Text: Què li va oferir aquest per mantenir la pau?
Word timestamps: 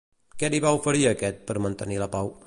Què 0.43 0.47
li 0.53 0.61
va 0.63 0.71
oferir 0.77 1.05
aquest 1.11 1.43
per 1.51 1.57
mantenir 1.67 2.01
la 2.05 2.09
pau? 2.17 2.33